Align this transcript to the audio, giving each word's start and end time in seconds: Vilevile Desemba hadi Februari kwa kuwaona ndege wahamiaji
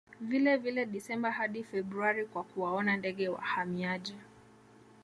Vilevile 0.21 0.85
Desemba 0.85 1.31
hadi 1.31 1.63
Februari 1.63 2.25
kwa 2.25 2.43
kuwaona 2.43 2.97
ndege 2.97 3.29
wahamiaji 3.29 4.15